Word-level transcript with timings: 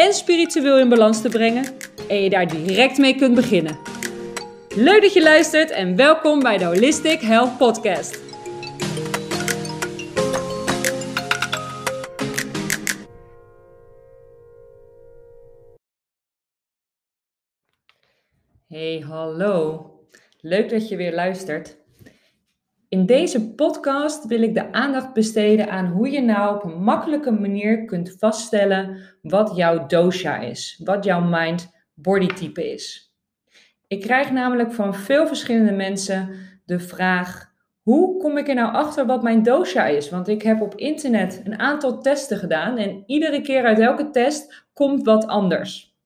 en 0.00 0.14
spiritueel 0.14 0.78
in 0.78 0.88
balans 0.88 1.20
te 1.20 1.28
brengen 1.28 1.64
en 2.08 2.22
je 2.22 2.30
daar 2.30 2.48
direct 2.48 2.98
mee 2.98 3.14
kunt 3.14 3.34
beginnen. 3.34 3.78
Leuk 4.74 5.02
dat 5.02 5.12
je 5.12 5.22
luistert 5.22 5.70
en 5.70 5.96
welkom 5.96 6.40
bij 6.40 6.58
de 6.58 6.64
Holistic 6.64 7.20
Health 7.20 7.58
Podcast. 7.58 8.20
Hey, 18.68 19.04
hallo. 19.06 19.86
Leuk 20.40 20.70
dat 20.70 20.88
je 20.88 20.96
weer 20.96 21.14
luistert. 21.14 21.79
In 22.90 23.06
deze 23.06 23.54
podcast 23.54 24.26
wil 24.26 24.42
ik 24.42 24.54
de 24.54 24.72
aandacht 24.72 25.12
besteden 25.12 25.70
aan 25.70 25.86
hoe 25.86 26.10
je 26.10 26.20
nou 26.20 26.54
op 26.54 26.64
een 26.64 26.82
makkelijke 26.82 27.30
manier 27.30 27.84
kunt 27.84 28.16
vaststellen 28.18 28.96
wat 29.22 29.56
jouw 29.56 29.86
dosha 29.86 30.38
is, 30.38 30.80
wat 30.84 31.04
jouw 31.04 31.20
mind-body 31.20 32.26
type 32.26 32.72
is. 32.72 33.14
Ik 33.86 34.00
krijg 34.00 34.30
namelijk 34.30 34.72
van 34.72 34.94
veel 34.94 35.26
verschillende 35.26 35.72
mensen 35.72 36.28
de 36.64 36.78
vraag: 36.78 37.52
hoe 37.82 38.18
kom 38.18 38.38
ik 38.38 38.48
er 38.48 38.54
nou 38.54 38.72
achter 38.72 39.06
wat 39.06 39.22
mijn 39.22 39.42
dosha 39.42 39.86
is? 39.86 40.10
Want 40.10 40.28
ik 40.28 40.42
heb 40.42 40.60
op 40.60 40.74
internet 40.74 41.40
een 41.44 41.58
aantal 41.58 42.00
testen 42.00 42.38
gedaan 42.38 42.76
en 42.76 43.02
iedere 43.06 43.40
keer 43.40 43.64
uit 43.64 43.78
elke 43.78 44.10
test 44.10 44.66
komt 44.72 45.04
wat 45.04 45.26
anders. 45.26 45.96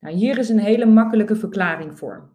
Nou, 0.00 0.14
hier 0.14 0.38
is 0.38 0.48
een 0.48 0.60
hele 0.60 0.86
makkelijke 0.86 1.36
verklaring 1.36 1.98
voor. 1.98 2.32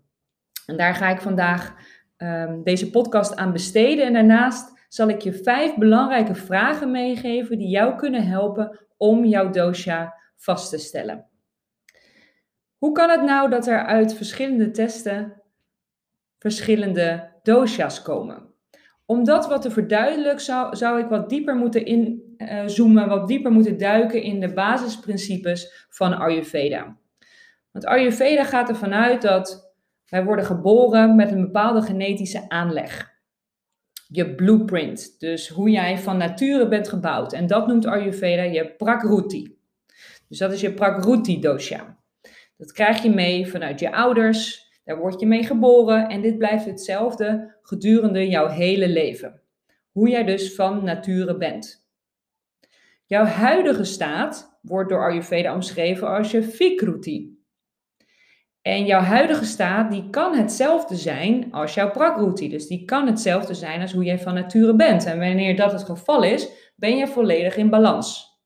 En 0.66 0.78
daar 0.78 0.96
ga 0.96 1.10
ik 1.10 1.22
vandaag 1.22 1.76
um, 2.24 2.64
deze 2.64 2.90
podcast 2.90 3.36
aan 3.36 3.52
besteden. 3.52 4.06
En 4.06 4.14
daarnaast 4.14 4.78
zal 4.88 5.10
ik 5.10 5.22
je 5.22 5.34
vijf 5.34 5.76
belangrijke 5.76 6.36
vragen 6.36 6.92
meegeven 6.92 7.58
die 7.58 7.70
jou 7.70 7.96
kunnen 7.96 8.28
helpen 8.28 8.80
om 8.98 9.26
jouw 9.26 9.50
dosha 9.50 10.16
vast 10.36 10.70
te 10.70 10.78
stellen. 10.78 11.26
Hoe 12.78 12.92
kan 12.92 13.10
het 13.10 13.22
nou 13.22 13.50
dat 13.50 13.68
er 13.68 13.86
uit 13.86 14.14
verschillende 14.14 14.72
testen 14.72 15.42
verschillende 16.38 17.30
dosha's 17.44 18.02
komen? 18.02 18.48
Om 19.06 19.24
dat 19.24 19.48
wat 19.48 19.62
te 19.62 19.72
verduidelijken 19.72 20.42
zou, 20.42 20.76
zou 20.76 21.00
ik 21.00 21.08
wat 21.08 21.30
dieper 21.30 21.56
moeten 21.56 21.86
inzoomen, 21.86 23.04
uh, 23.04 23.10
wat 23.10 23.28
dieper 23.28 23.52
moeten 23.52 23.78
duiken 23.78 24.22
in 24.22 24.40
de 24.40 24.54
basisprincipes 24.54 25.88
van 25.90 26.14
Ayurveda. 26.14 26.98
Want 27.72 27.86
Ayurveda 27.86 28.44
gaat 28.44 28.70
ervan 28.70 28.94
uit 28.94 29.22
dat 29.22 29.69
wij 30.10 30.24
worden 30.24 30.46
geboren 30.46 31.16
met 31.16 31.32
een 31.32 31.42
bepaalde 31.42 31.82
genetische 31.82 32.50
aanleg. 32.50 33.18
Je 34.08 34.36
blueprint, 34.36 35.20
dus 35.20 35.48
hoe 35.48 35.70
jij 35.70 35.98
van 35.98 36.18
nature 36.18 36.68
bent 36.68 36.88
gebouwd. 36.88 37.34
En 37.34 37.48
dat 37.48 37.68
noemt 37.68 37.86
Ayurveda 37.86 38.44
je 38.44 38.76
prakruti. 38.76 39.58
Dus 40.28 40.38
dat 40.38 40.52
is 40.52 40.62
je 40.62 40.74
prakruti 40.74 41.40
dosha. 41.40 41.98
Dat 42.58 42.72
krijg 42.72 43.04
je 43.04 43.10
mee 43.10 43.48
vanuit 43.48 43.80
je 43.80 43.92
ouders, 43.92 44.68
daar 44.84 44.98
word 44.98 45.20
je 45.20 45.28
mee 45.28 45.44
geboren 45.44 46.10
en 46.10 46.22
dit 46.22 46.38
blijft 46.38 46.66
hetzelfde 46.66 47.58
gedurende 47.62 48.28
jouw 48.28 48.48
hele 48.48 48.88
leven. 48.88 49.42
Hoe 49.92 50.10
jij 50.10 50.24
dus 50.24 50.56
van 50.56 50.84
nature 50.84 51.38
bent. 51.38 51.88
Jouw 53.06 53.26
huidige 53.26 53.84
staat 53.84 54.60
wordt 54.62 54.90
door 54.90 55.10
Ayurveda 55.10 55.54
omschreven 55.54 56.08
als 56.08 56.32
je 56.32 56.44
Vikruti. 56.44 57.39
En 58.70 58.86
jouw 58.86 59.02
huidige 59.02 59.46
staat, 59.46 59.92
die 59.92 60.10
kan 60.10 60.36
hetzelfde 60.36 60.96
zijn 60.96 61.52
als 61.52 61.74
jouw 61.74 61.92
prakroute. 61.92 62.48
Dus 62.48 62.68
die 62.68 62.86
kan 62.86 63.08
hetzelfde 63.08 63.54
zijn 63.54 63.82
als 63.82 63.94
hoe 63.94 64.04
jij 64.04 64.20
van 64.20 64.34
nature 64.34 64.76
bent. 64.76 65.06
En 65.06 65.20
wanneer 65.20 65.56
dat 65.56 65.72
het 65.72 65.84
geval 65.84 66.24
is, 66.24 66.50
ben 66.76 66.98
je 66.98 67.08
volledig 67.08 67.58
in 67.58 67.70
balans. 67.70 68.40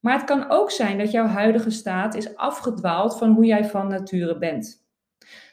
Maar 0.00 0.14
het 0.14 0.24
kan 0.24 0.50
ook 0.50 0.70
zijn 0.70 0.98
dat 0.98 1.10
jouw 1.10 1.26
huidige 1.26 1.70
staat 1.70 2.14
is 2.14 2.36
afgedwaald 2.36 3.18
van 3.18 3.32
hoe 3.32 3.44
jij 3.44 3.64
van 3.64 3.88
nature 3.88 4.38
bent. 4.38 4.86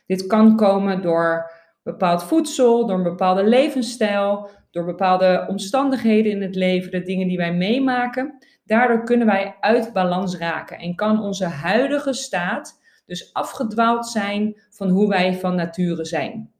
Dit 0.06 0.28
kan 0.28 0.56
komen 0.56 1.02
door 1.02 1.52
bepaald 1.84 2.24
voedsel, 2.24 2.86
door 2.86 2.98
een 2.98 3.04
bepaalde 3.04 3.44
levensstijl, 3.44 4.50
door 4.72 4.86
bepaalde 4.86 5.46
omstandigheden 5.50 6.32
in 6.32 6.42
het 6.42 6.56
leven, 6.56 6.92
de 6.92 7.02
dingen 7.02 7.28
die 7.28 7.38
wij 7.38 7.54
meemaken. 7.54 8.38
Daardoor 8.64 9.04
kunnen 9.04 9.28
wij 9.28 9.56
uit 9.60 9.94
balans 9.94 10.38
raken 10.38 10.78
en 10.78 10.96
kan 10.96 11.22
onze 11.22 11.46
huidige 11.46 12.14
staat 12.14 12.84
dus 13.06 13.34
afgedwaald 13.34 14.08
zijn 14.08 14.62
van 14.70 14.90
hoe 14.90 15.08
wij 15.08 15.34
van 15.34 15.56
nature 15.56 16.06
zijn. 16.06 16.54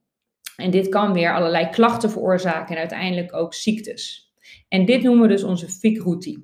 En 0.56 0.72
dit 0.72 0.90
kan 0.90 1.14
weer 1.14 1.34
allerlei 1.34 1.70
klachten 1.70 2.10
veroorzaken 2.10 2.76
en 2.76 2.80
uiteindelijk 2.80 3.34
ook 3.34 3.54
ziektes. 3.54 4.34
En 4.68 4.86
dit 4.86 5.04
noemen 5.04 5.22
we 5.22 5.34
dus 5.34 5.44
onze 5.44 5.70
fikroute. 5.70 6.44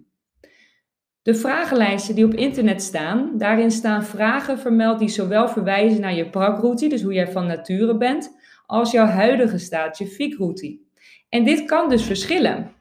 De 1.22 1.35
vragenlijsten 1.35 2.16
die 2.16 2.25
op 2.25 2.34
internet 2.34 2.81
staan, 2.81 3.38
daarin 3.38 3.72
staan 3.72 4.06
vragen 4.06 4.59
vermeld 4.59 5.00
die 5.00 5.09
zowel 5.09 5.50
verwijzen 5.50 6.01
naar 6.01 6.16
je 6.16 6.29
prakroute, 6.29 6.88
dus 6.88 7.01
hoe 7.01 7.13
jij 7.13 7.31
van 7.31 7.47
nature 7.47 7.97
bent, 7.97 8.40
als 8.66 8.91
jouw 8.91 9.06
huidige 9.06 9.57
staat, 9.57 9.97
je 9.97 10.07
fikroute. 10.07 10.79
En 11.29 11.44
dit 11.44 11.66
kan 11.66 11.90
dus 11.90 12.03
verschillen. 12.03 12.72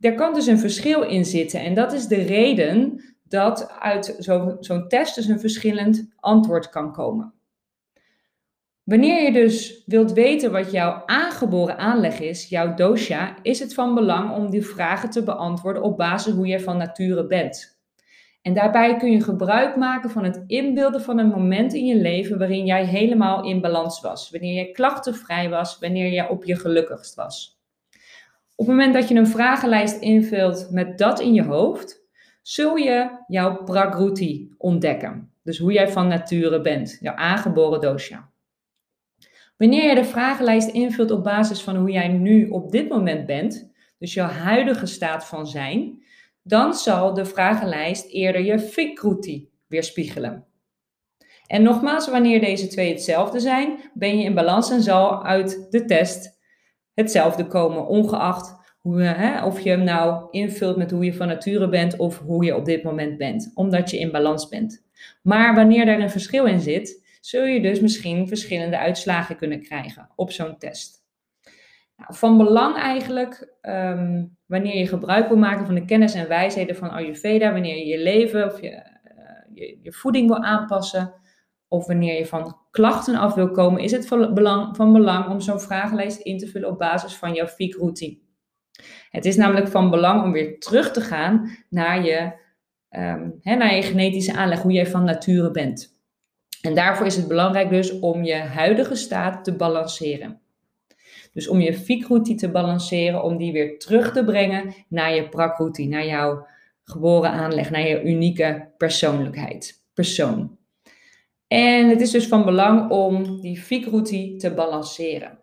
Er 0.00 0.14
kan 0.14 0.34
dus 0.34 0.46
een 0.46 0.58
verschil 0.58 1.02
in 1.02 1.24
zitten 1.24 1.60
en 1.60 1.74
dat 1.74 1.92
is 1.92 2.06
de 2.06 2.22
reden 2.22 3.02
dat 3.28 3.70
uit 3.78 4.16
zo'n 4.60 4.88
test 4.88 5.14
dus 5.14 5.26
een 5.26 5.40
verschillend 5.40 6.08
antwoord 6.16 6.68
kan 6.68 6.92
komen. 6.92 7.32
Wanneer 8.84 9.22
je 9.22 9.32
dus 9.32 9.82
wilt 9.86 10.12
weten 10.12 10.52
wat 10.52 10.70
jouw 10.70 11.02
aangeboren 11.06 11.78
aanleg 11.78 12.20
is, 12.20 12.48
jouw 12.48 12.74
dosha, 12.74 13.36
is 13.42 13.58
het 13.58 13.74
van 13.74 13.94
belang 13.94 14.36
om 14.36 14.50
die 14.50 14.66
vragen 14.66 15.10
te 15.10 15.22
beantwoorden 15.22 15.82
op 15.82 15.96
basis 15.96 16.32
hoe 16.32 16.46
je 16.46 16.60
van 16.60 16.76
nature 16.76 17.26
bent. 17.26 17.78
En 18.42 18.54
daarbij 18.54 18.96
kun 18.96 19.12
je 19.12 19.22
gebruik 19.22 19.76
maken 19.76 20.10
van 20.10 20.24
het 20.24 20.44
inbeelden 20.46 21.02
van 21.02 21.18
een 21.18 21.28
moment 21.28 21.74
in 21.74 21.86
je 21.86 21.96
leven 21.96 22.38
waarin 22.38 22.64
jij 22.64 22.84
helemaal 22.84 23.44
in 23.44 23.60
balans 23.60 24.00
was, 24.00 24.30
wanneer 24.30 24.54
je 24.54 24.72
klachtenvrij 24.72 25.48
was, 25.50 25.78
wanneer 25.78 26.12
je 26.12 26.28
op 26.28 26.44
je 26.44 26.56
gelukkigst 26.56 27.14
was. 27.14 27.60
Op 28.54 28.66
het 28.66 28.76
moment 28.76 28.94
dat 28.94 29.08
je 29.08 29.14
een 29.14 29.26
vragenlijst 29.26 30.00
invult 30.00 30.68
met 30.70 30.98
dat 30.98 31.20
in 31.20 31.34
je 31.34 31.44
hoofd, 31.44 31.97
zul 32.48 32.76
je 32.76 33.24
jouw 33.26 33.64
prakruti 33.64 34.54
ontdekken. 34.58 35.32
Dus 35.42 35.58
hoe 35.58 35.72
jij 35.72 35.88
van 35.88 36.08
nature 36.08 36.60
bent, 36.60 36.98
jouw 37.00 37.14
aangeboren 37.14 37.80
dosha. 37.80 38.30
Wanneer 39.56 39.88
je 39.88 39.94
de 39.94 40.04
vragenlijst 40.04 40.68
invult 40.68 41.10
op 41.10 41.24
basis 41.24 41.62
van 41.62 41.76
hoe 41.76 41.90
jij 41.90 42.08
nu 42.08 42.48
op 42.48 42.70
dit 42.70 42.88
moment 42.88 43.26
bent, 43.26 43.70
dus 43.98 44.14
jouw 44.14 44.28
huidige 44.28 44.86
staat 44.86 45.24
van 45.24 45.46
zijn, 45.46 46.02
dan 46.42 46.74
zal 46.74 47.14
de 47.14 47.24
vragenlijst 47.24 48.10
eerder 48.10 48.44
je 48.44 48.58
fikruti 48.58 49.50
weerspiegelen. 49.66 50.46
En 51.46 51.62
nogmaals, 51.62 52.08
wanneer 52.08 52.40
deze 52.40 52.66
twee 52.66 52.92
hetzelfde 52.92 53.40
zijn, 53.40 53.78
ben 53.94 54.18
je 54.18 54.24
in 54.24 54.34
balans 54.34 54.70
en 54.70 54.82
zal 54.82 55.24
uit 55.24 55.66
de 55.70 55.84
test 55.84 56.38
hetzelfde 56.94 57.46
komen, 57.46 57.86
ongeacht 57.86 58.57
hoe, 58.88 59.02
hè, 59.02 59.44
of 59.44 59.60
je 59.60 59.70
hem 59.70 59.84
nou 59.84 60.26
invult 60.30 60.76
met 60.76 60.90
hoe 60.90 61.04
je 61.04 61.14
van 61.14 61.26
nature 61.26 61.68
bent 61.68 61.96
of 61.96 62.18
hoe 62.18 62.44
je 62.44 62.56
op 62.56 62.64
dit 62.64 62.82
moment 62.82 63.18
bent, 63.18 63.50
omdat 63.54 63.90
je 63.90 63.98
in 63.98 64.10
balans 64.10 64.48
bent. 64.48 64.86
Maar 65.22 65.54
wanneer 65.54 65.88
er 65.88 66.00
een 66.00 66.10
verschil 66.10 66.44
in 66.44 66.60
zit, 66.60 67.18
zul 67.20 67.44
je 67.44 67.60
dus 67.60 67.80
misschien 67.80 68.28
verschillende 68.28 68.78
uitslagen 68.78 69.36
kunnen 69.36 69.62
krijgen 69.62 70.08
op 70.16 70.30
zo'n 70.30 70.58
test. 70.58 71.06
Nou, 71.96 72.14
van 72.14 72.36
belang 72.36 72.76
eigenlijk, 72.76 73.54
ehm, 73.60 74.24
wanneer 74.46 74.76
je 74.76 74.86
gebruik 74.86 75.28
wil 75.28 75.36
maken 75.36 75.66
van 75.66 75.74
de 75.74 75.84
kennis 75.84 76.14
en 76.14 76.28
wijsheden 76.28 76.76
van 76.76 76.90
Ayurveda, 76.90 77.52
wanneer 77.52 77.76
je 77.76 77.86
je 77.86 78.02
leven 78.02 78.44
of 78.44 78.60
je, 78.60 78.70
uh, 78.70 78.82
je, 79.54 79.78
je, 79.82 79.92
voeding 79.92 80.28
wil 80.28 80.42
aanpassen, 80.42 81.14
of 81.68 81.86
wanneer 81.86 82.18
je 82.18 82.26
van 82.26 82.56
klachten 82.70 83.16
af 83.16 83.34
wil 83.34 83.50
komen, 83.50 83.82
is 83.82 83.92
het 83.92 84.06
van 84.06 84.34
belang, 84.34 84.76
van 84.76 84.92
belang 84.92 85.28
om 85.28 85.40
zo'n 85.40 85.60
vragenlijst 85.60 86.20
in 86.20 86.38
te 86.38 86.46
vullen 86.46 86.68
op 86.68 86.78
basis 86.78 87.16
van 87.16 87.34
jouw 87.34 87.46
fiek 87.46 87.74
routine. 87.74 88.26
Het 89.10 89.24
is 89.24 89.36
namelijk 89.36 89.68
van 89.68 89.90
belang 89.90 90.22
om 90.22 90.32
weer 90.32 90.58
terug 90.58 90.92
te 90.92 91.00
gaan 91.00 91.50
naar 91.68 92.04
je, 92.04 92.32
um, 92.90 93.38
naar 93.42 93.74
je 93.74 93.82
genetische 93.82 94.34
aanleg, 94.34 94.62
hoe 94.62 94.72
jij 94.72 94.86
van 94.86 95.04
nature 95.04 95.50
bent. 95.50 95.96
En 96.62 96.74
daarvoor 96.74 97.06
is 97.06 97.16
het 97.16 97.28
belangrijk 97.28 97.70
dus 97.70 97.98
om 97.98 98.24
je 98.24 98.34
huidige 98.34 98.94
staat 98.94 99.44
te 99.44 99.56
balanceren. 99.56 100.40
Dus 101.32 101.48
om 101.48 101.60
je 101.60 101.74
fikroute 101.74 102.34
te 102.34 102.50
balanceren, 102.50 103.22
om 103.22 103.36
die 103.36 103.52
weer 103.52 103.78
terug 103.78 104.12
te 104.12 104.24
brengen 104.24 104.74
naar 104.88 105.14
je 105.14 105.28
prakroute, 105.28 105.84
naar 105.84 106.06
jouw 106.06 106.46
geboren 106.84 107.30
aanleg, 107.30 107.70
naar 107.70 107.88
je 107.88 108.02
unieke 108.02 108.68
persoonlijkheid, 108.76 109.84
persoon. 109.94 110.58
En 111.46 111.88
het 111.88 112.00
is 112.00 112.10
dus 112.10 112.26
van 112.26 112.44
belang 112.44 112.90
om 112.90 113.40
die 113.40 113.60
fiekroute 113.60 114.34
te 114.36 114.54
balanceren. 114.54 115.38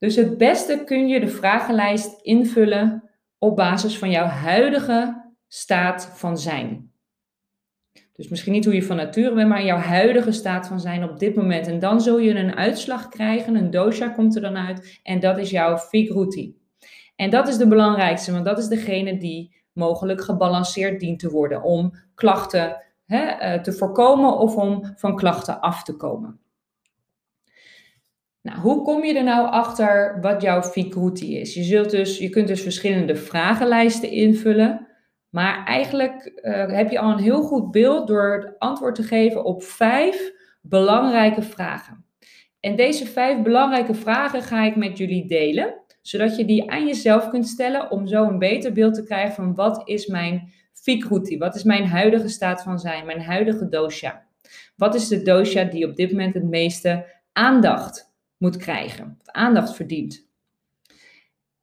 Dus 0.00 0.16
het 0.16 0.38
beste 0.38 0.82
kun 0.84 1.08
je 1.08 1.20
de 1.20 1.28
vragenlijst 1.28 2.20
invullen 2.22 3.10
op 3.38 3.56
basis 3.56 3.98
van 3.98 4.10
jouw 4.10 4.26
huidige 4.26 5.32
staat 5.48 6.12
van 6.14 6.38
zijn. 6.38 6.92
Dus 8.12 8.28
misschien 8.28 8.52
niet 8.52 8.64
hoe 8.64 8.74
je 8.74 8.82
van 8.82 8.96
nature 8.96 9.34
bent, 9.34 9.48
maar 9.48 9.64
jouw 9.64 9.78
huidige 9.78 10.32
staat 10.32 10.66
van 10.66 10.80
zijn 10.80 11.04
op 11.04 11.18
dit 11.18 11.34
moment. 11.34 11.66
En 11.66 11.78
dan 11.78 12.00
zul 12.00 12.18
je 12.18 12.34
een 12.34 12.56
uitslag 12.56 13.08
krijgen, 13.08 13.54
een 13.54 13.70
dosha 13.70 14.08
komt 14.08 14.34
er 14.34 14.42
dan 14.42 14.56
uit. 14.56 15.00
En 15.02 15.20
dat 15.20 15.38
is 15.38 15.50
jouw 15.50 15.76
fiekroute. 15.76 16.54
En 17.16 17.30
dat 17.30 17.48
is 17.48 17.56
de 17.56 17.68
belangrijkste, 17.68 18.32
want 18.32 18.44
dat 18.44 18.58
is 18.58 18.68
degene 18.68 19.18
die 19.18 19.56
mogelijk 19.72 20.20
gebalanceerd 20.20 21.00
dient 21.00 21.18
te 21.18 21.30
worden 21.30 21.62
om 21.62 21.92
klachten 22.14 22.76
hè, 23.06 23.22
eh, 23.22 23.60
te 23.60 23.72
voorkomen 23.72 24.38
of 24.38 24.56
om 24.56 24.92
van 24.96 25.16
klachten 25.16 25.60
af 25.60 25.82
te 25.82 25.96
komen. 25.96 26.40
Nou, 28.42 28.58
hoe 28.58 28.82
kom 28.82 29.04
je 29.04 29.14
er 29.14 29.24
nou 29.24 29.50
achter 29.50 30.18
wat 30.20 30.42
jouw 30.42 30.62
fiekroute 30.62 31.26
is? 31.26 31.54
Je, 31.54 31.62
zult 31.62 31.90
dus, 31.90 32.18
je 32.18 32.28
kunt 32.28 32.48
dus 32.48 32.62
verschillende 32.62 33.16
vragenlijsten 33.16 34.10
invullen. 34.10 34.86
Maar 35.30 35.64
eigenlijk 35.64 36.40
uh, 36.42 36.66
heb 36.66 36.90
je 36.90 36.98
al 36.98 37.10
een 37.10 37.18
heel 37.18 37.42
goed 37.42 37.70
beeld 37.70 38.06
door 38.06 38.32
het 38.32 38.58
antwoord 38.58 38.94
te 38.94 39.02
geven 39.02 39.44
op 39.44 39.62
vijf 39.62 40.32
belangrijke 40.60 41.42
vragen. 41.42 42.04
En 42.60 42.76
deze 42.76 43.06
vijf 43.06 43.42
belangrijke 43.42 43.94
vragen 43.94 44.42
ga 44.42 44.64
ik 44.64 44.76
met 44.76 44.98
jullie 44.98 45.26
delen, 45.26 45.74
zodat 46.02 46.36
je 46.36 46.44
die 46.44 46.70
aan 46.70 46.86
jezelf 46.86 47.28
kunt 47.28 47.48
stellen 47.48 47.90
om 47.90 48.06
zo 48.06 48.24
een 48.24 48.38
beter 48.38 48.72
beeld 48.72 48.94
te 48.94 49.04
krijgen 49.04 49.34
van 49.34 49.54
wat 49.54 49.88
is 49.88 50.06
mijn 50.06 50.52
fikruti, 50.72 51.38
wat 51.38 51.54
is 51.54 51.62
mijn 51.62 51.86
huidige 51.86 52.28
staat 52.28 52.62
van 52.62 52.78
zijn, 52.78 53.06
mijn 53.06 53.22
huidige 53.22 53.68
dosha. 53.68 54.26
Wat 54.76 54.94
is 54.94 55.08
de 55.08 55.22
dosha 55.22 55.64
die 55.64 55.86
op 55.86 55.96
dit 55.96 56.10
moment 56.10 56.34
het 56.34 56.48
meeste 56.48 57.06
aandacht 57.32 58.09
moet 58.40 58.56
krijgen, 58.56 59.18
aandacht 59.24 59.74
verdient? 59.74 60.28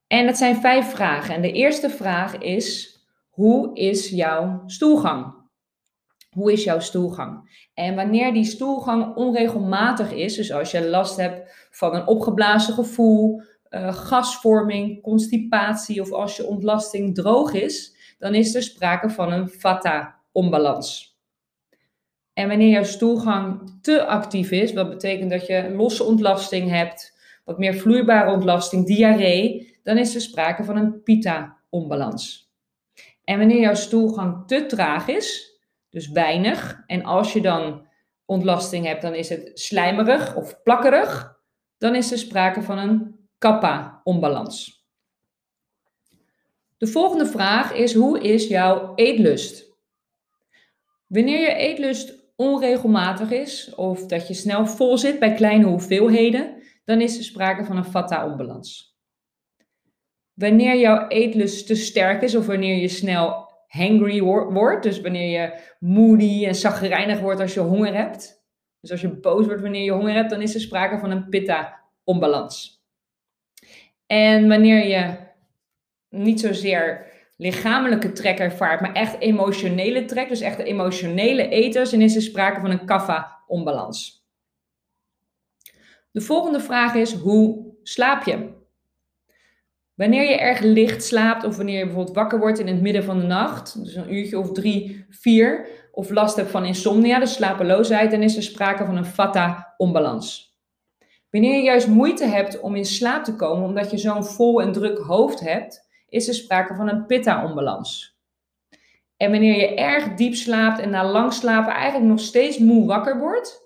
En 0.08 0.28
het 0.28 0.38
zijn 0.38 0.56
vijf 0.56 0.90
vragen. 0.90 1.36
En 1.36 1.42
de 1.42 1.52
eerste 1.52 1.90
vraag 1.90 2.38
is, 2.38 3.00
hoe 3.30 3.76
is 3.76 4.10
jouw 4.10 4.64
stoelgang? 4.66 5.36
Hoe 6.30 6.52
is 6.52 6.64
jouw 6.64 6.80
stoelgang? 6.80 7.66
En 7.74 7.96
wanneer 7.96 8.34
die 8.34 8.44
stoelgang 8.44 9.16
onregelmatig 9.16 10.12
is, 10.12 10.36
dus 10.36 10.52
als 10.52 10.72
je 10.72 10.88
last 10.88 11.18
hebt 11.18 11.68
van 11.72 11.96
een 11.96 12.08
opgeblazen 12.08 12.74
gevoel, 12.74 13.42
uh, 13.70 13.94
gasvorming, 13.94 15.02
constipatie 15.02 16.02
of 16.02 16.12
als 16.12 16.38
je 16.38 16.48
ontlasting 16.48 17.16
droog 17.16 17.54
is, 17.54 17.96
dan 18.18 18.34
is 18.34 18.56
er 18.56 18.64
sprake 18.64 19.10
van 19.10 19.32
een 19.32 19.50
vata-onbalans. 19.50 21.17
En 22.38 22.48
wanneer 22.48 22.70
jouw 22.70 22.84
stoelgang 22.84 23.72
te 23.82 24.06
actief 24.06 24.52
is, 24.52 24.74
wat 24.74 24.90
betekent 24.90 25.30
dat 25.30 25.46
je 25.46 25.70
losse 25.76 26.04
ontlasting 26.04 26.70
hebt, 26.70 27.18
wat 27.46 27.58
meer 27.58 27.74
vloeibare 27.74 28.32
ontlasting, 28.32 28.86
diarree, 28.86 29.78
dan 29.84 29.98
is 29.98 30.16
er 30.16 30.22
sprake 30.22 30.64
van 30.64 30.78
een 30.78 31.04
pita-onbalans. 31.04 32.52
En 33.24 33.38
wanneer 33.38 33.60
jouw 33.60 33.74
stoelgang 33.74 34.48
te 34.48 34.66
traag 34.66 35.08
is, 35.08 35.58
dus 35.90 36.10
weinig, 36.10 36.84
en 36.86 37.04
als 37.04 37.34
je 37.34 37.42
dan 37.42 37.88
ontlasting 38.26 38.86
hebt, 38.86 39.02
dan 39.02 39.14
is 39.14 39.30
het 39.30 39.52
slijmerig 39.54 40.36
of 40.36 40.64
plakkerig, 40.64 41.40
dan 41.78 41.96
is 41.96 42.12
er 42.12 42.18
sprake 42.18 42.62
van 42.62 42.78
een 42.78 43.16
kappa-onbalans. 43.38 44.86
De 46.78 46.88
volgende 46.88 47.26
vraag 47.26 47.74
is: 47.74 47.94
hoe 47.94 48.22
is 48.22 48.48
jouw 48.48 48.96
eetlust? 48.96 49.76
Wanneer 51.08 51.40
je 51.40 51.54
eetlust 51.54 52.17
onregelmatig 52.38 53.32
is 53.32 53.76
of 53.76 54.06
dat 54.06 54.28
je 54.28 54.34
snel 54.34 54.68
vol 54.68 54.98
zit 54.98 55.20
bij 55.20 55.34
kleine 55.34 55.66
hoeveelheden, 55.66 56.64
dan 56.86 57.02
is 57.02 57.18
er 57.18 57.24
sprake 57.24 57.66
van 57.66 57.78
een 57.78 57.86
vata-onbalans. 57.86 58.96
Wanneer 60.34 60.80
jouw 60.80 61.08
eetlust 61.08 61.68
te 61.68 61.76
sterk 61.76 62.22
is 62.22 62.36
of 62.36 62.46
wanneer 62.46 62.76
je 62.76 62.88
snel 62.88 63.48
hangry 63.68 64.22
wordt, 64.22 64.84
dus 64.84 65.02
wanneer 65.02 65.42
je 65.42 65.60
moody 65.80 66.46
en 66.46 66.56
zagrijnig 66.56 67.20
wordt 67.20 67.40
als 67.40 67.54
je 67.54 67.60
honger 67.60 67.96
hebt, 67.96 68.46
dus 68.80 68.92
als 68.92 69.02
je 69.02 69.20
boos 69.20 69.46
wordt 69.46 69.62
wanneer 69.62 69.84
je 69.84 69.92
honger 69.92 70.14
hebt, 70.14 70.30
dan 70.30 70.42
is 70.42 70.54
er 70.54 70.62
sprake 70.62 70.98
van 70.98 71.12
een 71.12 71.30
pitta-onbalans. 71.30 72.86
En 74.06 74.48
wanneer 74.48 74.88
je 74.88 75.18
niet 76.10 76.40
zozeer 76.40 77.06
lichamelijke 77.38 78.12
trek 78.12 78.40
ervaart, 78.40 78.82
maar 78.82 78.94
echt 78.94 79.20
emotionele 79.20 80.06
trek, 80.06 80.30
dus 80.30 80.42
echt 80.42 80.60
emotionele 80.60 81.50
eters, 81.50 81.90
dan 81.90 82.02
is 82.02 82.16
er 82.16 82.22
sprake 82.22 82.60
van 82.60 82.72
een 82.72 82.86
kapha-onbalans. 82.86 84.26
De 86.12 86.22
volgende 86.22 86.60
vraag 86.60 86.94
is, 86.94 87.14
hoe 87.14 87.74
slaap 87.84 88.24
je? 88.24 88.56
Wanneer 89.94 90.30
je 90.30 90.38
erg 90.38 90.60
licht 90.60 91.04
slaapt 91.04 91.44
of 91.44 91.58
wanneer 91.58 91.78
je 91.78 91.86
bijvoorbeeld 91.86 92.16
wakker 92.16 92.40
wordt 92.40 92.60
in 92.60 92.68
het 92.68 92.82
midden 92.82 93.04
van 93.04 93.20
de 93.20 93.26
nacht, 93.26 93.84
dus 93.84 93.96
een 93.96 94.14
uurtje 94.14 94.40
of 94.40 94.52
drie, 94.52 95.06
vier, 95.10 95.68
of 95.92 96.10
last 96.10 96.36
hebt 96.36 96.52
van 96.52 96.66
insomnia, 96.66 97.20
dus 97.20 97.34
slapeloosheid, 97.34 98.12
dan 98.12 98.22
is 98.22 98.36
er 98.36 98.44
sprake 98.44 98.86
van 98.86 98.98
een 98.98 99.06
vata-onbalans. 99.06 100.56
Wanneer 101.32 101.56
je 101.56 101.64
juist 101.64 101.88
moeite 101.88 102.26
hebt 102.26 102.60
om 102.60 102.76
in 102.76 102.86
slaap 102.86 103.24
te 103.24 103.36
komen 103.36 103.68
omdat 103.68 103.92
je 103.92 103.98
zo'n 103.98 104.26
vol 104.26 104.62
en 104.62 104.72
druk 104.72 104.98
hoofd 104.98 105.40
hebt, 105.40 105.87
is 106.10 106.28
er 106.28 106.34
sprake 106.34 106.76
van 106.76 106.90
een 106.90 107.06
pitta-onbalans. 107.06 108.18
En 109.18 109.32
wanneer 109.32 109.56
je 109.56 109.76
erg 109.76 110.14
diep 110.14 110.36
slaapt 110.36 110.80
en 110.80 110.90
na 110.90 111.12
lang 111.12 111.34
slapen 111.34 111.74
eigenlijk 111.74 112.10
nog 112.10 112.20
steeds 112.20 112.58
moe 112.58 112.86
wakker 112.86 113.20
wordt, 113.20 113.62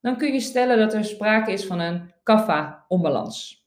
dan 0.00 0.16
kun 0.16 0.32
je 0.32 0.40
stellen 0.40 0.78
dat 0.78 0.94
er 0.94 1.04
sprake 1.04 1.52
is 1.52 1.66
van 1.66 1.80
een 1.80 2.12
kapha-onbalans. 2.22 3.64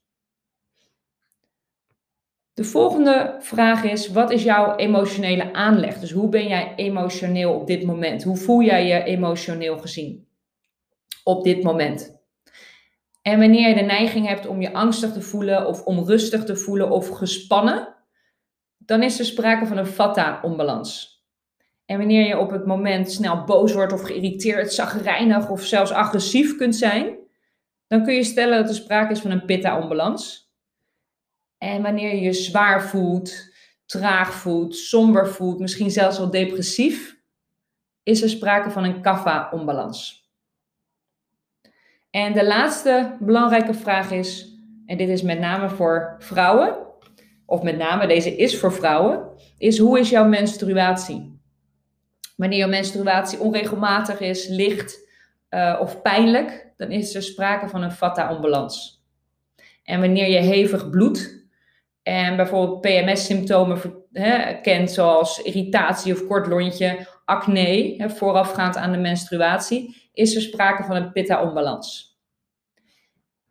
De 2.54 2.64
volgende 2.64 3.36
vraag 3.38 3.82
is: 3.84 4.08
wat 4.08 4.30
is 4.30 4.42
jouw 4.42 4.76
emotionele 4.76 5.52
aanleg? 5.52 5.98
Dus 5.98 6.10
hoe 6.10 6.28
ben 6.28 6.48
jij 6.48 6.72
emotioneel 6.76 7.52
op 7.52 7.66
dit 7.66 7.84
moment? 7.84 8.22
Hoe 8.22 8.36
voel 8.36 8.62
jij 8.62 8.86
je 8.86 9.02
emotioneel 9.02 9.78
gezien 9.78 10.28
op 11.24 11.44
dit 11.44 11.62
moment? 11.62 12.16
En 13.22 13.38
wanneer 13.38 13.68
je 13.68 13.74
de 13.74 13.80
neiging 13.80 14.26
hebt 14.26 14.46
om 14.46 14.60
je 14.60 14.72
angstig 14.72 15.12
te 15.12 15.22
voelen 15.22 15.66
of 15.66 15.84
onrustig 15.84 16.44
te 16.44 16.56
voelen 16.56 16.90
of 16.90 17.08
gespannen, 17.08 17.96
dan 18.88 19.02
is 19.02 19.18
er 19.18 19.24
sprake 19.24 19.66
van 19.66 19.76
een 19.76 19.86
vata-onbalans. 19.86 21.22
En 21.84 21.98
wanneer 21.98 22.26
je 22.26 22.38
op 22.38 22.50
het 22.50 22.66
moment 22.66 23.12
snel 23.12 23.44
boos 23.44 23.72
wordt 23.72 23.92
of 23.92 24.02
geïrriteerd, 24.02 24.72
zagrijnig 24.72 25.48
of 25.48 25.62
zelfs 25.62 25.90
agressief 25.90 26.56
kunt 26.56 26.76
zijn, 26.76 27.16
dan 27.86 28.04
kun 28.04 28.14
je 28.14 28.24
stellen 28.24 28.58
dat 28.58 28.68
er 28.68 28.74
sprake 28.74 29.12
is 29.12 29.20
van 29.20 29.30
een 29.30 29.44
pitta-onbalans. 29.44 30.52
En 31.58 31.82
wanneer 31.82 32.14
je 32.14 32.20
je 32.20 32.32
zwaar 32.32 32.82
voelt, 32.82 33.34
traag 33.86 34.32
voelt, 34.32 34.76
somber 34.76 35.28
voelt, 35.28 35.58
misschien 35.58 35.90
zelfs 35.90 36.18
wel 36.18 36.30
depressief, 36.30 37.16
is 38.02 38.22
er 38.22 38.28
sprake 38.28 38.70
van 38.70 38.84
een 38.84 39.02
kapha-onbalans. 39.02 40.30
En 42.10 42.32
de 42.32 42.46
laatste 42.46 43.16
belangrijke 43.20 43.74
vraag 43.74 44.10
is, 44.10 44.58
en 44.86 44.96
dit 44.96 45.08
is 45.08 45.22
met 45.22 45.38
name 45.38 45.68
voor 45.68 46.16
vrouwen, 46.18 46.87
of 47.48 47.62
met 47.62 47.76
name 47.76 48.06
deze 48.06 48.36
is 48.36 48.58
voor 48.58 48.72
vrouwen, 48.72 49.28
is 49.58 49.78
hoe 49.78 49.98
is 49.98 50.10
jouw 50.10 50.28
menstruatie? 50.28 51.40
Wanneer 52.36 52.58
jouw 52.58 52.68
menstruatie 52.68 53.38
onregelmatig 53.38 54.20
is, 54.20 54.48
licht 54.48 55.08
uh, 55.50 55.78
of 55.80 56.02
pijnlijk, 56.02 56.72
dan 56.76 56.90
is 56.90 57.14
er 57.14 57.22
sprake 57.22 57.68
van 57.68 57.82
een 57.82 57.92
vata-onbalans. 57.92 59.04
En 59.82 60.00
wanneer 60.00 60.28
je 60.28 60.38
hevig 60.38 60.90
bloedt, 60.90 61.46
en 62.02 62.36
bijvoorbeeld 62.36 62.80
PMS-symptomen 62.80 63.80
kent, 64.62 64.90
zoals 64.90 65.42
irritatie 65.42 66.12
of 66.12 66.26
kort 66.26 66.46
lontje, 66.46 67.06
acne, 67.24 68.04
voorafgaand 68.16 68.76
aan 68.76 68.92
de 68.92 68.98
menstruatie, 68.98 70.10
is 70.12 70.34
er 70.34 70.42
sprake 70.42 70.82
van 70.82 70.96
een 70.96 71.12
pitta-onbalans. 71.12 72.18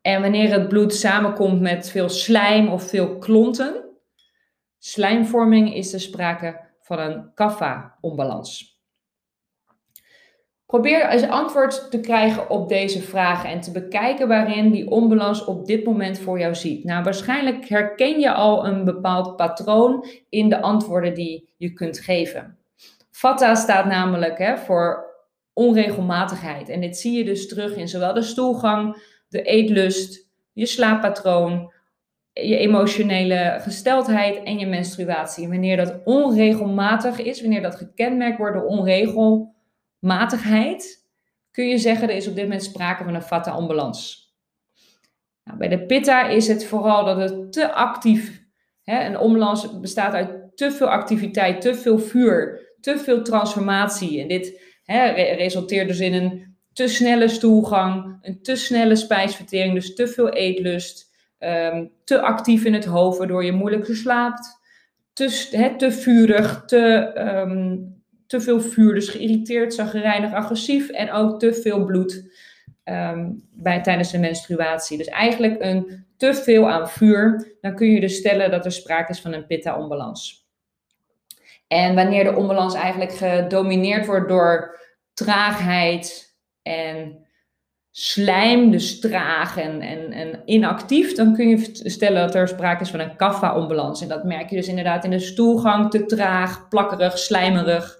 En 0.02 0.22
wanneer 0.22 0.52
het 0.52 0.68
bloed 0.68 0.94
samenkomt 0.94 1.62
met 1.62 1.90
veel 1.90 2.10
slijm 2.10 2.68
of 2.68 2.90
veel 2.90 3.18
klonten, 3.18 3.86
slijmvorming, 4.80 5.74
is 5.74 5.94
er 5.94 6.00
sprake 6.00 6.60
van 6.82 7.00
een 7.00 7.32
kapha-onbalans. 7.34 8.78
Probeer 10.66 11.10
eens 11.10 11.28
antwoord 11.28 11.92
te 11.92 12.00
krijgen 12.00 12.50
op 12.50 12.70
deze 12.70 13.02
vragen 13.02 13.50
en 13.50 13.60
te 13.60 13.72
bekijken 13.72 14.28
waarin 14.28 14.72
die 14.72 14.90
onbalans 14.90 15.46
op 15.46 15.66
dit 15.66 15.86
moment 15.86 16.20
voor 16.20 16.40
jou 16.40 16.56
ziet. 16.56 16.84
Nou, 16.84 17.04
waarschijnlijk 17.04 17.68
herken 17.68 18.20
je 18.20 18.34
al 18.34 18.66
een 18.66 18.86
bepaald 18.86 19.36
patroon 19.36 20.06
in 20.30 20.50
de 20.50 20.62
antwoorden 20.62 21.14
die 21.14 21.50
je 21.58 21.74
kunt 21.74 22.00
geven. 22.00 22.58
Vata 23.12 23.56
staat 23.56 23.86
namelijk 23.86 24.38
hè, 24.38 24.58
voor 24.58 25.06
onregelmatigheid. 25.54 26.70
En 26.70 26.82
dit 26.82 26.98
zie 26.98 27.18
je 27.18 27.26
dus 27.26 27.48
terug 27.48 27.76
in 27.76 27.88
zowel 27.88 28.14
de 28.14 28.22
stoelgang, 28.22 29.04
de 29.30 29.42
eetlust, 29.42 30.30
je 30.54 30.66
slaappatroon 30.66 31.74
je 32.42 32.58
emotionele 32.58 33.58
gesteldheid 33.62 34.44
en 34.44 34.60
je 34.60 34.68
menstruatie. 34.68 35.48
Wanneer 35.48 35.78
dat 35.78 36.00
onregelmatig 36.04 37.20
is, 37.20 37.42
wanneer 37.42 37.62
dat 37.62 37.76
gekenmerkt 37.76 38.38
wordt 38.38 38.56
door 38.56 38.66
onregelmatigheid, 38.66 41.06
kun 41.52 41.68
je 41.68 41.78
zeggen 41.78 42.10
er 42.10 42.16
is 42.16 42.28
op 42.28 42.36
dit 42.36 42.44
moment 42.44 42.64
sprake 42.64 43.04
van 43.04 43.14
een 43.14 43.22
vata 43.22 43.58
onbalans. 43.58 44.26
Nou, 45.44 45.58
bij 45.58 45.68
de 45.68 45.86
pitta 45.86 46.28
is 46.28 46.48
het 46.48 46.66
vooral 46.66 47.06
dat 47.06 47.18
het 47.18 47.52
te 47.52 47.74
actief, 47.74 48.44
hè, 48.84 49.06
een 49.06 49.20
onbalans 49.20 49.80
bestaat 49.80 50.14
uit 50.14 50.30
te 50.56 50.72
veel 50.72 50.88
activiteit, 50.88 51.62
te 51.62 51.76
veel 51.76 52.00
vuur, 52.00 52.66
te 52.80 52.98
veel 52.98 53.24
transformatie. 53.24 54.22
En 54.22 54.28
dit 54.28 54.62
hè, 54.84 55.10
resulteert 55.34 55.88
dus 55.88 56.00
in 56.00 56.14
een 56.14 56.56
te 56.74 56.88
snelle 56.88 57.28
stoelgang, 57.28 58.18
een 58.22 58.42
te 58.42 58.56
snelle 58.56 58.96
spijsvertering, 58.96 59.74
dus 59.74 59.96
te 59.96 60.08
veel 60.08 60.30
eetlust, 60.30 61.07
Ehm, 61.38 61.86
te 62.04 62.22
actief 62.22 62.64
in 62.64 62.74
het 62.74 62.86
hoofd, 62.86 63.18
waardoor 63.18 63.46
je 63.46 63.52
moeilijker 63.52 63.96
slaapt. 63.96 64.60
Te, 65.14 65.48
he, 65.52 65.76
te 65.76 65.92
vurig, 65.92 66.64
te, 66.66 67.14
um, 67.18 67.96
te 68.28 68.42
veel 68.42 68.62
vuur, 68.62 68.94
dus 68.94 69.10
geïrriteerd, 69.10 69.74
zagrijnig, 69.74 70.34
agressief 70.34 70.90
en 70.90 71.12
ook 71.12 71.40
te 71.40 71.54
veel 71.54 71.86
bloed 71.86 72.32
um, 72.84 73.44
bij, 73.54 73.82
tijdens 73.82 74.12
de 74.12 74.20
menstruatie. 74.20 74.98
Dus 74.98 75.08
eigenlijk 75.08 75.56
een 75.60 76.06
te 76.18 76.34
veel 76.34 76.70
aan 76.70 76.90
vuur, 76.90 77.56
dan 77.62 77.76
kun 77.76 77.88
je 77.88 78.00
dus 78.00 78.16
stellen 78.16 78.52
dat 78.52 78.66
er 78.66 78.72
sprake 78.72 79.12
is 79.12 79.22
van 79.22 79.34
een 79.34 79.46
pitta-onbalans. 79.46 80.46
En 81.68 81.96
wanneer 81.96 82.24
de 82.24 82.36
onbalans 82.36 82.74
eigenlijk 82.74 83.12
gedomineerd 83.14 84.06
wordt 84.06 84.28
door 84.28 84.80
traagheid 85.14 86.36
en 86.62 87.27
slijm, 88.00 88.72
dus 88.72 89.00
traag 89.00 89.58
en, 89.58 89.82
en, 89.82 90.12
en 90.12 90.42
inactief, 90.46 91.16
dan 91.16 91.34
kun 91.34 91.50
je 91.50 91.70
stellen 91.72 92.26
dat 92.26 92.36
er 92.36 92.48
sprake 92.48 92.84
is 92.84 92.90
van 92.90 93.00
een 93.00 93.16
kaffa-onbalans. 93.16 94.02
En 94.02 94.08
dat 94.08 94.24
merk 94.24 94.50
je 94.50 94.56
dus 94.56 94.68
inderdaad 94.68 95.04
in 95.04 95.10
de 95.10 95.20
stoelgang, 95.20 95.92
te 95.92 96.06
traag, 96.06 96.68
plakkerig, 96.68 97.18
slijmerig. 97.18 98.00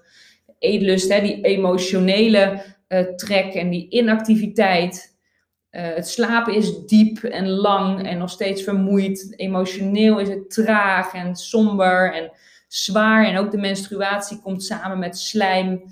Eetlust, 0.58 1.12
hè, 1.12 1.20
die 1.20 1.40
emotionele 1.40 2.62
uh, 2.88 3.00
trek 3.00 3.54
en 3.54 3.70
die 3.70 3.88
inactiviteit. 3.88 5.18
Uh, 5.70 5.82
het 5.82 6.08
slapen 6.08 6.54
is 6.54 6.86
diep 6.86 7.22
en 7.22 7.48
lang 7.48 8.06
en 8.06 8.18
nog 8.18 8.30
steeds 8.30 8.62
vermoeid. 8.62 9.34
Emotioneel 9.36 10.18
is 10.18 10.28
het 10.28 10.50
traag 10.50 11.14
en 11.14 11.36
somber 11.36 12.14
en 12.14 12.30
zwaar. 12.68 13.26
En 13.26 13.38
ook 13.38 13.50
de 13.50 13.58
menstruatie 13.58 14.40
komt 14.40 14.64
samen 14.64 14.98
met 14.98 15.18
slijm 15.18 15.82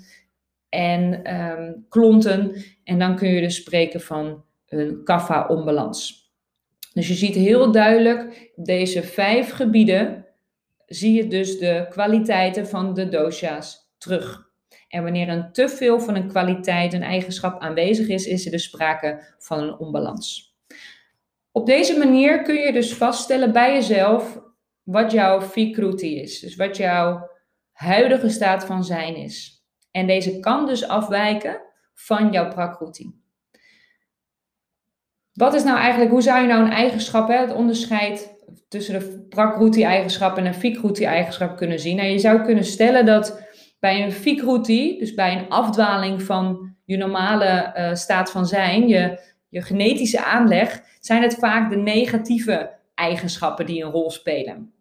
en 0.69 1.33
um, 1.35 1.85
klonten. 1.89 2.63
En 2.83 2.99
dan 2.99 3.15
kun 3.15 3.29
je 3.29 3.41
dus 3.41 3.55
spreken 3.55 4.01
van 4.01 4.43
een 4.67 5.01
kaffa-onbalans. 5.03 6.31
Dus 6.93 7.07
je 7.07 7.13
ziet 7.13 7.35
heel 7.35 7.71
duidelijk 7.71 8.51
deze 8.55 9.03
vijf 9.03 9.51
gebieden, 9.51 10.25
zie 10.85 11.13
je 11.13 11.27
dus 11.27 11.59
de 11.59 11.85
kwaliteiten 11.89 12.67
van 12.67 12.93
de 12.93 13.09
dosha's 13.09 13.93
terug. 13.97 14.45
En 14.87 15.03
wanneer 15.03 15.29
een 15.29 15.51
te 15.51 15.69
veel 15.69 15.99
van 15.99 16.15
een 16.15 16.27
kwaliteit, 16.27 16.93
een 16.93 17.03
eigenschap 17.03 17.61
aanwezig 17.61 18.07
is, 18.07 18.25
is 18.25 18.45
er 18.45 18.51
dus 18.51 18.63
sprake 18.63 19.33
van 19.37 19.59
een 19.59 19.77
onbalans. 19.77 20.55
Op 21.51 21.65
deze 21.65 21.97
manier 21.97 22.41
kun 22.41 22.55
je 22.55 22.73
dus 22.73 22.93
vaststellen 22.93 23.51
bij 23.51 23.73
jezelf 23.73 24.39
wat 24.83 25.11
jouw 25.11 25.41
fikruti 25.41 26.19
is. 26.19 26.39
Dus 26.39 26.55
wat 26.55 26.77
jouw 26.77 27.29
huidige 27.71 28.29
staat 28.29 28.65
van 28.65 28.83
zijn 28.83 29.15
is. 29.15 29.56
En 29.97 30.07
deze 30.07 30.39
kan 30.39 30.65
dus 30.65 30.87
afwijken 30.87 31.61
van 31.93 32.31
jouw 32.31 32.47
prakroutine. 32.47 33.13
Wat 35.33 35.53
is 35.53 35.63
nou 35.63 35.77
eigenlijk, 35.77 36.11
hoe 36.11 36.21
zou 36.21 36.41
je 36.41 36.47
nou 36.47 36.63
een 36.63 36.71
eigenschap, 36.71 37.27
hè, 37.27 37.35
het 37.35 37.53
onderscheid 37.53 38.35
tussen 38.67 38.99
de 38.99 39.25
prakroutine-eigenschap 39.29 40.37
en 40.37 40.45
een 40.45 40.53
fikroutine-eigenschap 40.53 41.57
kunnen 41.57 41.79
zien? 41.79 41.95
Nou, 41.95 42.07
je 42.07 42.19
zou 42.19 42.41
kunnen 42.41 42.63
stellen 42.63 43.05
dat 43.05 43.41
bij 43.79 44.03
een 44.03 44.11
fikroutine, 44.11 44.99
dus 44.99 45.13
bij 45.13 45.37
een 45.37 45.49
afdwaling 45.49 46.23
van 46.23 46.75
je 46.85 46.97
normale 46.97 47.73
uh, 47.77 47.93
staat 47.93 48.31
van 48.31 48.45
zijn, 48.45 48.87
je, 48.87 49.19
je 49.49 49.61
genetische 49.61 50.23
aanleg, 50.23 50.81
zijn 50.99 51.21
het 51.21 51.35
vaak 51.35 51.69
de 51.69 51.77
negatieve 51.77 52.75
eigenschappen 52.95 53.65
die 53.65 53.83
een 53.83 53.91
rol 53.91 54.11
spelen. 54.11 54.73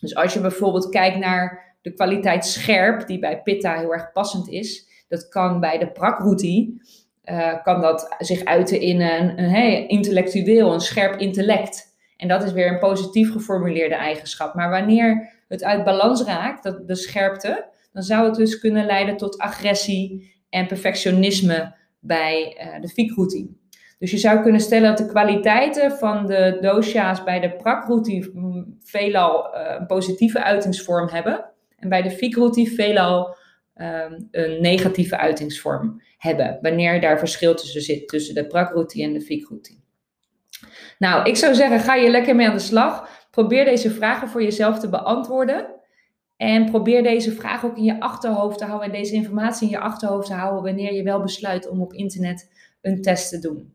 Dus 0.00 0.14
als 0.14 0.34
je 0.34 0.40
bijvoorbeeld 0.40 0.88
kijkt 0.88 1.18
naar 1.18 1.73
de 1.84 1.92
kwaliteit 1.92 2.46
scherp, 2.46 3.06
die 3.06 3.18
bij 3.18 3.42
Pitta 3.42 3.78
heel 3.78 3.92
erg 3.92 4.12
passend 4.12 4.48
is, 4.48 4.88
dat 5.08 5.28
kan 5.28 5.60
bij 5.60 5.78
de 5.78 5.90
Prakruti, 5.92 6.80
uh, 7.24 7.62
kan 7.62 7.80
dat 7.80 8.14
zich 8.18 8.44
uiten 8.44 8.80
in 8.80 9.00
een, 9.00 9.42
een 9.42 9.88
intellectueel, 9.88 10.72
een 10.72 10.80
scherp 10.80 11.20
intellect. 11.20 11.96
En 12.16 12.28
dat 12.28 12.42
is 12.42 12.52
weer 12.52 12.72
een 12.72 12.78
positief 12.78 13.32
geformuleerde 13.32 13.94
eigenschap. 13.94 14.54
Maar 14.54 14.70
wanneer 14.70 15.30
het 15.48 15.64
uit 15.64 15.84
balans 15.84 16.24
raakt, 16.24 16.62
dat, 16.62 16.88
de 16.88 16.94
scherpte, 16.94 17.66
dan 17.92 18.02
zou 18.02 18.26
het 18.26 18.34
dus 18.34 18.58
kunnen 18.58 18.86
leiden 18.86 19.16
tot 19.16 19.38
agressie 19.38 20.34
en 20.50 20.66
perfectionisme 20.66 21.74
bij 22.00 22.60
uh, 22.60 22.80
de 22.80 22.88
Fikruti. 22.88 23.56
Dus 23.98 24.10
je 24.10 24.18
zou 24.18 24.42
kunnen 24.42 24.60
stellen 24.60 24.88
dat 24.88 24.98
de 24.98 25.12
kwaliteiten 25.12 25.92
van 25.92 26.26
de 26.26 26.58
dosha's 26.60 27.24
bij 27.24 27.40
de 27.40 27.56
Prakruti 27.56 28.32
veelal 28.80 29.54
uh, 29.54 29.74
een 29.78 29.86
positieve 29.86 30.42
uitingsvorm 30.42 31.08
hebben. 31.08 31.52
En 31.84 31.90
bij 31.90 32.02
de 32.02 32.10
fikrotie 32.10 32.72
veelal 32.72 33.36
um, 33.76 34.28
een 34.30 34.60
negatieve 34.60 35.16
uitingsvorm 35.16 36.02
hebben. 36.18 36.58
Wanneer 36.60 37.00
daar 37.00 37.18
verschil 37.18 37.54
tussen 37.54 37.82
zit, 37.82 38.08
tussen 38.08 38.34
de 38.34 38.46
prakrotie 38.46 39.04
en 39.04 39.12
de 39.12 39.20
fikrotie. 39.20 39.82
Nou, 40.98 41.28
ik 41.28 41.36
zou 41.36 41.54
zeggen, 41.54 41.80
ga 41.80 41.94
je 41.94 42.10
lekker 42.10 42.36
mee 42.36 42.48
aan 42.48 42.54
de 42.54 42.60
slag. 42.60 43.08
Probeer 43.30 43.64
deze 43.64 43.90
vragen 43.90 44.28
voor 44.28 44.42
jezelf 44.42 44.78
te 44.78 44.88
beantwoorden. 44.88 45.66
En 46.36 46.70
probeer 46.70 47.02
deze 47.02 47.32
vraag 47.32 47.64
ook 47.64 47.76
in 47.76 47.84
je 47.84 48.00
achterhoofd 48.00 48.58
te 48.58 48.64
houden 48.64 48.86
en 48.92 49.00
deze 49.00 49.14
informatie 49.14 49.66
in 49.66 49.72
je 49.72 49.80
achterhoofd 49.80 50.26
te 50.26 50.34
houden 50.34 50.62
wanneer 50.62 50.94
je 50.94 51.02
wel 51.02 51.22
besluit 51.22 51.68
om 51.68 51.80
op 51.80 51.92
internet 51.92 52.50
een 52.80 53.02
test 53.02 53.28
te 53.28 53.38
doen. 53.38 53.72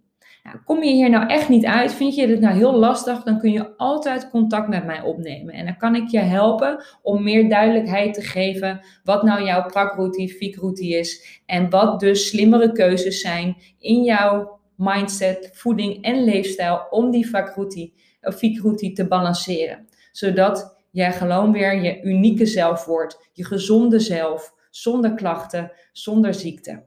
Nou, 0.50 0.62
kom 0.66 0.84
je 0.84 0.92
hier 0.92 1.10
nou 1.10 1.28
echt 1.28 1.50
niet 1.50 1.66
uit, 1.66 1.94
vind 1.94 2.16
je 2.16 2.28
dit 2.28 2.40
nou 2.40 2.56
heel 2.56 2.74
lastig, 2.74 3.24
dan 3.24 3.40
kun 3.40 3.52
je 3.52 3.78
altijd 3.78 4.30
contact 4.30 4.68
met 4.68 4.86
mij 4.86 5.02
opnemen. 5.02 5.54
En 5.54 5.66
dan 5.66 5.78
kan 5.78 5.96
ik 5.96 6.08
je 6.08 6.20
helpen 6.20 6.84
om 7.02 7.24
meer 7.24 7.50
duidelijkheid 7.50 8.14
te 8.14 8.22
geven 8.22 8.82
wat 9.04 9.24
nou 9.24 9.44
jouw 9.44 9.66
prakroute, 9.66 10.28
fikroute 10.28 10.88
is. 10.88 11.42
En 11.46 11.70
wat 11.70 12.00
dus 12.00 12.28
slimmere 12.28 12.72
keuzes 12.72 13.22
zijn 13.22 13.58
in 13.80 14.04
jouw 14.04 14.60
mindset, 14.76 15.50
voeding 15.54 16.04
en 16.04 16.24
leefstijl 16.24 16.88
om 16.90 17.12
die 17.12 17.30
vakroute 17.30 17.92
fikroute 18.22 18.92
te 18.92 19.08
balanceren. 19.08 19.88
Zodat 20.12 20.84
jij 20.92 21.14
gewoon 21.14 21.52
weer 21.52 21.82
je 21.82 22.02
unieke 22.02 22.46
zelf 22.46 22.86
wordt, 22.86 23.30
je 23.34 23.46
gezonde 23.46 24.00
zelf, 24.00 24.54
zonder 24.70 25.14
klachten, 25.14 25.72
zonder 25.92 26.34
ziekte. 26.34 26.84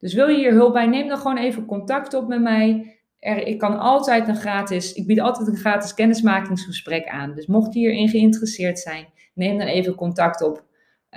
Dus 0.00 0.14
wil 0.14 0.28
je 0.28 0.36
hier 0.36 0.52
hulp 0.52 0.72
bij, 0.72 0.86
neem 0.86 1.08
dan 1.08 1.18
gewoon 1.18 1.38
even 1.38 1.64
contact 1.64 2.14
op 2.14 2.28
met 2.28 2.40
mij. 2.40 2.98
Er, 3.18 3.46
ik 3.46 3.58
kan 3.58 3.78
altijd 3.78 4.28
een 4.28 4.36
gratis, 4.36 4.92
ik 4.92 5.06
bied 5.06 5.20
altijd 5.20 5.48
een 5.48 5.56
gratis 5.56 5.94
kennismakingsgesprek 5.94 7.08
aan. 7.08 7.34
Dus 7.34 7.46
mocht 7.46 7.74
je 7.74 7.80
hierin 7.80 8.08
geïnteresseerd 8.08 8.78
zijn, 8.78 9.06
neem 9.34 9.58
dan 9.58 9.66
even 9.66 9.94
contact 9.94 10.42
op 10.42 10.64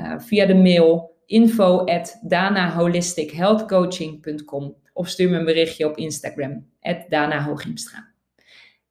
uh, 0.01 0.19
via 0.19 0.45
de 0.45 0.55
mail 0.55 1.11
info 1.25 1.77
at 1.77 2.19
of 4.93 5.07
stuur 5.07 5.29
me 5.29 5.37
een 5.37 5.45
berichtje 5.45 5.89
op 5.89 5.97
Instagram, 5.97 6.65
at 6.81 7.05
Dana 7.09 7.55